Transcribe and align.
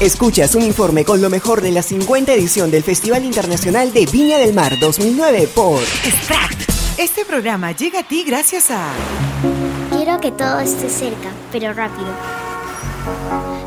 Escuchas 0.00 0.54
un 0.54 0.62
informe 0.62 1.04
con 1.04 1.20
lo 1.20 1.28
mejor 1.28 1.60
de 1.60 1.72
la 1.72 1.82
50 1.82 2.32
edición 2.32 2.70
del 2.70 2.84
Festival 2.84 3.24
Internacional 3.24 3.92
de 3.92 4.06
Viña 4.06 4.38
del 4.38 4.54
Mar 4.54 4.78
2009 4.78 5.48
por 5.52 5.82
Extract. 6.04 6.70
Este 6.96 7.24
programa 7.24 7.72
llega 7.72 7.98
a 7.98 8.04
ti 8.04 8.22
gracias 8.24 8.70
a... 8.70 8.92
Quiero 9.90 10.20
que 10.20 10.30
todo 10.30 10.60
esté 10.60 10.88
cerca, 10.88 11.30
pero 11.50 11.72
rápido. 11.72 12.06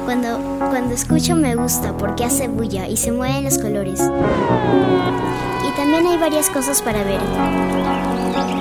Cuando, 0.05 0.39
cuando 0.69 0.95
escucho 0.95 1.35
me 1.35 1.57
gusta 1.57 1.97
porque 1.97 2.23
hace 2.23 2.47
bulla 2.47 2.87
y 2.87 2.95
se 2.95 3.11
mueven 3.11 3.43
los 3.43 3.57
colores. 3.57 3.99
Y 3.99 5.69
también 5.75 6.07
hay 6.07 6.17
varias 6.17 6.49
cosas 6.49 6.81
para 6.81 7.03
ver. 7.03 7.19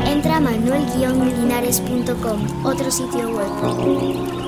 Entra 0.07 0.39
a 0.39 0.41
manuel-linares.com, 0.41 2.66
otro 2.66 2.91
sitio 2.91 3.29
web. 3.29 4.39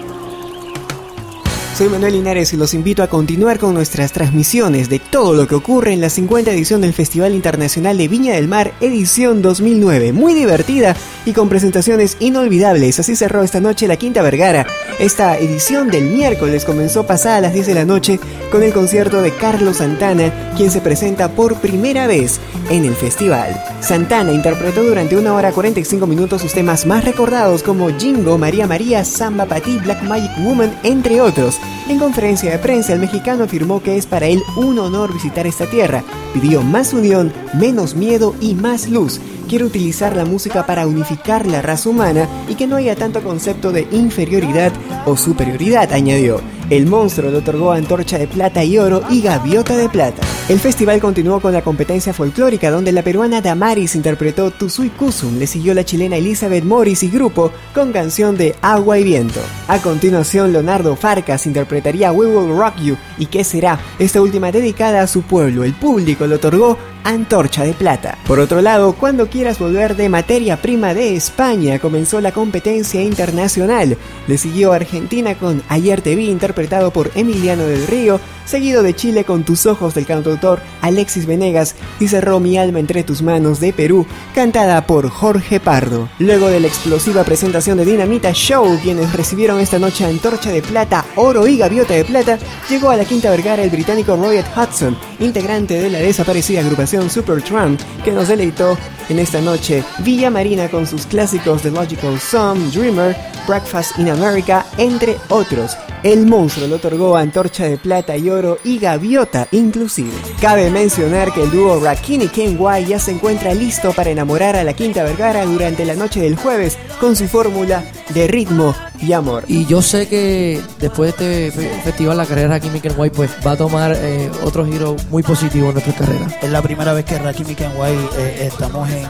Soy 1.75 1.89
Manuel 1.89 2.12
Linares 2.12 2.52
y 2.52 2.59
los 2.59 2.75
invito 2.75 3.02
a 3.02 3.09
continuar 3.09 3.59
con 3.59 3.72
nuestras 3.72 4.12
transmisiones 4.12 4.91
de 4.91 4.98
todo 4.98 5.32
lo 5.32 5.49
que 5.49 5.54
ocurre 5.54 5.94
en 5.94 6.03
la 6.03 6.11
50 6.11 6.50
edición 6.50 6.82
del 6.82 6.93
Festival 6.93 7.35
Internacional 7.35 7.96
de 7.96 8.08
Viña 8.08 8.35
del 8.35 8.46
Mar, 8.46 8.75
edición 8.82 9.40
2009. 9.40 10.13
Muy 10.13 10.35
divertida 10.35 10.94
y 11.25 11.32
con 11.32 11.49
presentaciones 11.49 12.18
inolvidables. 12.21 13.00
Así 13.00 13.16
cerró 13.16 13.43
esta 13.43 13.61
noche 13.61 13.89
la 13.89 13.96
Quinta 13.96 14.21
Vergara. 14.21 14.66
Esta 14.99 15.39
edición 15.39 15.89
del 15.90 16.11
miércoles 16.11 16.66
comenzó 16.66 17.07
pasada 17.07 17.36
a 17.36 17.40
las 17.40 17.54
10 17.54 17.66
de 17.68 17.75
la 17.75 17.86
noche 17.86 18.21
con 18.50 18.63
el 18.63 18.75
concierto 18.75 19.22
de 19.22 19.35
Carlos 19.35 19.79
Santana, 19.79 20.52
quien 20.54 20.71
se 20.71 20.82
presenta 20.82 21.30
por 21.30 21.57
primera 21.57 22.07
vez 22.07 22.39
en 22.68 22.85
el 22.85 22.94
festival. 22.94 23.58
Santana 23.80 24.32
interpretó 24.32 24.85
durante 24.85 25.16
una 25.16 25.32
hora 25.32 25.52
45 25.52 26.07
minutos 26.07 26.43
sus 26.43 26.52
temas 26.52 26.85
más 26.85 27.04
recordados 27.04 27.63
como 27.63 27.89
Jingo, 27.99 28.36
María 28.36 28.66
María, 28.66 29.07
Samba 29.07 29.46
Patí, 29.46 29.79
Black 29.79 30.02
Magic 30.02 30.30
Woman, 30.44 30.79
entre 30.82 31.21
otros. 31.22 31.61
En 31.89 31.98
conferencia 31.98 32.50
de 32.50 32.58
prensa, 32.58 32.92
el 32.92 33.00
mexicano 33.00 33.44
afirmó 33.44 33.83
que 33.83 33.97
es 33.97 34.06
para 34.06 34.27
él 34.27 34.42
un 34.56 34.78
honor 34.78 35.12
visitar 35.12 35.47
esta 35.47 35.66
tierra. 35.66 36.05
Pidió 36.33 36.62
más 36.62 36.92
unión, 36.92 37.32
menos 37.55 37.94
miedo 37.94 38.34
y 38.41 38.55
más 38.55 38.88
luz. 38.88 39.20
Quiere 39.48 39.64
utilizar 39.64 40.16
la 40.16 40.24
música 40.24 40.64
para 40.64 40.86
unificar 40.86 41.46
la 41.46 41.60
raza 41.60 41.88
humana 41.90 42.28
y 42.48 42.55
que 42.55 42.66
no 42.66 42.77
haya 42.77 42.96
tanto 42.96 43.22
concepto 43.22 43.72
de 43.72 43.86
inferioridad 43.90 44.72
o 45.06 45.16
superioridad, 45.16 45.92
añadió. 45.92 46.40
El 46.72 46.86
monstruo 46.86 47.30
le 47.30 47.36
otorgó 47.36 47.72
antorcha 47.72 48.16
de 48.16 48.26
plata 48.26 48.64
y 48.64 48.78
oro 48.78 49.02
y 49.10 49.20
gaviota 49.20 49.76
de 49.76 49.90
plata. 49.90 50.22
El 50.48 50.58
festival 50.58 51.02
continuó 51.02 51.38
con 51.38 51.52
la 51.52 51.60
competencia 51.60 52.14
folclórica 52.14 52.70
donde 52.70 52.92
la 52.92 53.02
peruana 53.02 53.42
Damaris 53.42 53.94
interpretó 53.94 54.50
Tusui 54.50 54.88
Kusum, 54.88 55.38
le 55.38 55.46
siguió 55.46 55.74
la 55.74 55.84
chilena 55.84 56.16
Elizabeth 56.16 56.64
Morris 56.64 57.02
y 57.02 57.10
grupo 57.10 57.52
con 57.74 57.92
canción 57.92 58.38
de 58.38 58.56
Agua 58.62 58.98
y 58.98 59.04
Viento. 59.04 59.40
A 59.68 59.82
continuación, 59.82 60.50
Leonardo 60.50 60.96
Farcas 60.96 61.46
interpretaría 61.46 62.10
We 62.10 62.26
Will 62.26 62.56
Rock 62.56 62.76
You 62.78 62.96
y 63.18 63.26
¿Qué 63.26 63.44
será? 63.44 63.78
Esta 63.98 64.22
última 64.22 64.50
dedicada 64.50 65.02
a 65.02 65.06
su 65.06 65.20
pueblo. 65.20 65.64
El 65.64 65.74
público 65.74 66.26
le 66.26 66.36
otorgó 66.36 66.78
Antorcha 67.05 67.64
de 67.64 67.72
Plata. 67.72 68.19
Por 68.27 68.39
otro 68.39 68.61
lado, 68.61 68.92
cuando 68.95 69.28
quieras 69.28 69.58
volver 69.58 69.97
de 69.97 70.08
materia 70.08 70.61
prima 70.61 70.95
de 70.95 71.17
España, 71.17 71.78
comenzó 71.78 72.20
la 72.20 72.33
competencia 72.33 73.03
internacional. 73.03 73.97
Le 74.27 74.39
siguió 74.39 74.72
Argentina 74.72 75.34
con 75.34 75.62
Ayer 75.69 76.00
te 76.00 76.14
vi 76.14 76.28
interpretado 76.28 76.91
por 76.91 77.11
Emiliano 77.14 77.64
del 77.64 77.86
Río, 77.86 78.20
seguido 78.45 78.83
de 78.83 78.95
Chile 78.95 79.25
con 79.25 79.45
Tus 79.45 79.67
ojos 79.67 79.95
del 79.95 80.06
cantautor 80.06 80.61
Alexis 80.80 81.27
Venegas 81.27 81.75
y 82.00 82.08
cerró 82.08 82.41
Mi 82.41 82.58
alma 82.58 82.80
entre 82.80 83.03
tus 83.03 83.23
manos 83.23 83.61
de 83.61 83.73
Perú, 83.73 84.06
cantada 84.34 84.86
por 84.86 85.08
Jorge 85.08 85.61
Pardo. 85.61 86.08
Luego 86.19 86.48
de 86.48 86.61
la 86.61 86.67
explosiva 86.67 87.25
presentación 87.25 87.78
de 87.78 87.84
Dinamita 87.84 88.33
Show, 88.33 88.78
quienes 88.83 89.12
recibieron 89.12 89.61
esta 89.61 89.78
noche 89.78 90.05
Antorcha 90.05 90.50
de 90.50 90.62
Plata, 90.62 91.05
Oro 91.17 91.47
y 91.47 91.56
Gaviota 91.56 91.95
de 91.95 92.05
Plata, 92.05 92.39
llegó 92.69 92.91
a 92.91 92.97
la 92.97 93.05
Quinta 93.05 93.30
Vergara 93.30 93.62
el 93.62 93.70
británico 93.70 94.17
Royet 94.17 94.47
Hudson, 94.56 94.97
integrante 95.20 95.80
de 95.80 95.91
la 95.91 95.98
desaparecida 95.98 96.61
agrupación 96.61 96.91
Supertramp, 97.10 97.80
que 98.04 98.12
nos 98.12 98.28
deleitó 98.28 98.76
en 99.08 99.18
esta 99.18 99.40
noche 99.40 99.82
Villa 100.00 100.30
Marina 100.30 100.68
con 100.68 100.86
sus 100.86 101.06
clásicos 101.06 101.62
The 101.62 101.70
Logical 101.70 102.18
Song, 102.20 102.58
Dreamer, 102.72 103.17
Breakfast 103.46 103.98
in 103.98 104.11
America, 104.11 104.67
entre 104.78 105.17
otros. 105.28 105.77
El 106.02 106.27
monstruo 106.27 106.67
le 106.67 106.74
otorgó 106.74 107.17
antorcha 107.17 107.64
de 107.64 107.79
plata 107.79 108.17
y 108.17 108.29
oro 108.29 108.58
y 108.64 108.79
gaviota 108.79 109.46
inclusive. 109.52 110.11
Cabe 110.40 110.68
mencionar 110.68 111.33
que 111.33 111.45
el 111.45 111.51
dúo 111.52 111.79
Rakini 111.79 112.27
Kenway 112.27 112.86
ya 112.86 112.98
se 112.98 113.13
encuentra 113.13 113.55
listo 113.55 113.92
para 113.92 114.11
enamorar 114.11 114.57
a 114.57 114.64
la 114.64 114.73
Quinta 114.73 115.05
Vergara 115.05 115.45
durante 115.45 115.85
la 115.85 115.95
noche 115.95 116.20
del 116.20 116.35
jueves 116.35 116.77
con 116.98 117.14
su 117.14 117.29
fórmula 117.29 117.85
de 118.14 118.27
ritmo 118.27 118.74
y 119.01 119.12
amor. 119.12 119.45
Y 119.46 119.64
yo 119.67 119.80
sé 119.80 120.08
que 120.08 120.61
después 120.80 121.17
de 121.17 121.48
este 121.48 121.70
festival 121.85 122.17
la 122.17 122.27
carrera 122.27 122.48
de 122.48 122.55
Rakimi 122.55 122.80
Kenway 122.80 123.11
pues 123.11 123.30
va 123.46 123.52
a 123.52 123.57
tomar 123.57 123.96
eh, 123.96 124.29
otro 124.42 124.67
giro 124.67 124.96
muy 125.08 125.23
positivo 125.23 125.68
en 125.68 125.74
nuestra 125.74 125.95
carrera. 125.95 126.27
Es 126.42 126.51
la 126.51 126.62
primera 126.62 126.92
vez 126.92 127.05
que 127.05 127.17
Rakimi 127.17 127.55
Kenway 127.55 127.95
eh, 128.19 128.49
estamos 128.53 128.91
en, 128.91 129.07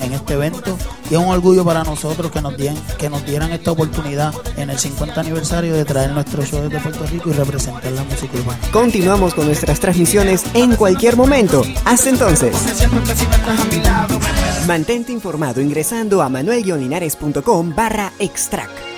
en, 0.00 0.12
este 0.12 0.34
evento 0.34 0.76
y 1.10 1.14
es 1.14 1.20
un 1.20 1.28
orgullo 1.28 1.64
para 1.64 1.84
nosotros 1.84 2.30
que 2.30 2.40
nos, 2.40 2.56
dieran, 2.56 3.52
esta 3.52 3.72
oportunidad 3.72 4.32
en 4.56 4.70
el 4.70 4.78
50 4.78 5.20
aniversario 5.20 5.74
de 5.74 5.84
traer 5.84 6.12
nuestro 6.12 6.44
show 6.44 6.60
desde 6.62 6.80
Puerto 6.80 7.06
Rico 7.06 7.30
y 7.30 7.32
representar 7.32 7.92
la 7.92 8.04
música 8.04 8.38
urbana. 8.38 8.60
Continuamos 8.72 9.34
con 9.34 9.46
nuestras 9.46 9.80
transmisiones 9.80 10.44
en 10.54 10.76
cualquier 10.76 11.16
momento. 11.16 11.62
Hasta 11.84 12.10
entonces. 12.10 12.56
Mantente 14.66 15.12
informado 15.12 15.60
ingresando 15.60 16.22
a 16.22 16.28
manuellinares.com 16.28 17.74
barra 17.74 18.12
extract. 18.18 18.89